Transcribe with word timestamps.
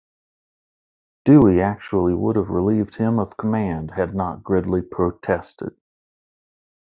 Dewey 1.25 1.61
actually 1.61 2.15
would 2.15 2.35
have 2.35 2.49
relieved 2.49 2.95
him 2.95 3.19
of 3.19 3.37
command 3.37 3.91
had 3.91 4.15
not 4.15 4.43
Gridley 4.43 4.81
protested. 4.81 5.75